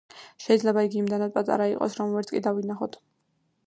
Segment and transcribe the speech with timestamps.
[0.45, 3.03] შეიძლება იგი იმდენად პატარა იყოს რომ ვერც კი დავინახოთ.